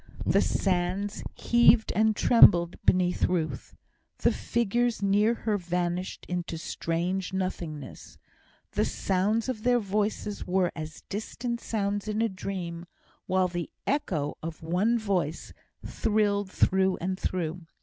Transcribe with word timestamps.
The 0.25 0.41
sands 0.41 1.21
heaved 1.35 1.93
and 1.95 2.15
trembled 2.15 2.83
beneath 2.87 3.25
Ruth. 3.25 3.75
The 4.17 4.31
figures 4.31 5.03
near 5.03 5.35
her 5.35 5.59
vanished 5.59 6.25
into 6.27 6.57
strange 6.57 7.33
nothingness; 7.33 8.17
the 8.71 8.83
sounds 8.83 9.47
of 9.47 9.61
their 9.61 9.77
voices 9.77 10.47
were 10.47 10.71
as 10.75 11.01
distant 11.07 11.61
sounds 11.61 12.07
in 12.07 12.19
a 12.19 12.29
dream, 12.29 12.87
while 13.27 13.47
the 13.47 13.69
echo 13.85 14.39
of 14.41 14.63
one 14.63 14.97
voice 14.97 15.53
thrilled 15.85 16.49
through 16.51 16.97
and 16.97 17.19
through. 17.19 17.67